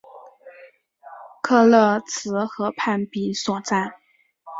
[1.43, 3.93] 克勒兹河畔比索站。